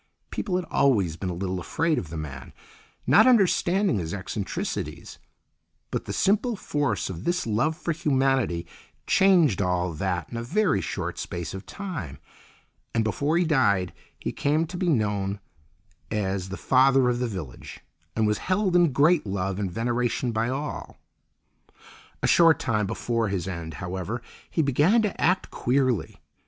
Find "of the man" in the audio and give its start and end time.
1.99-2.53